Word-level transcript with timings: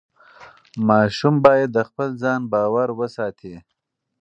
ماشوم 0.87 1.35
باید 1.45 1.69
د 1.73 1.77
خپل 1.89 2.07
ځان 2.21 2.39
باور 2.51 2.87
وساتي. 2.99 3.55